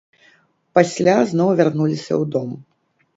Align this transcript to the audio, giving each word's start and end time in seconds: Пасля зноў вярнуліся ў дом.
Пасля 0.79 1.13
зноў 1.31 1.49
вярнуліся 1.59 2.13
ў 2.21 2.31
дом. 2.37 2.49